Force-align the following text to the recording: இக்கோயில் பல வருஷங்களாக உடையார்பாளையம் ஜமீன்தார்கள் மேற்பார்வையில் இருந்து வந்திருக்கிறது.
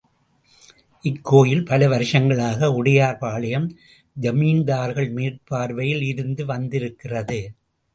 இக்கோயில் 1.03 1.65
பல 1.65 1.87
வருஷங்களாக 1.87 2.83
உடையார்பாளையம் 2.83 3.69
ஜமீன்தார்கள் 4.21 5.11
மேற்பார்வையில் 5.11 6.05
இருந்து 6.05 6.45
வந்திருக்கிறது. 6.45 7.41